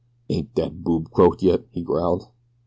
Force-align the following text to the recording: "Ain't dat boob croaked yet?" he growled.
"Ain't 0.29 0.55
dat 0.55 0.83
boob 0.83 1.11
croaked 1.11 1.43
yet?" 1.43 1.65
he 1.69 1.83
growled. 1.83 2.29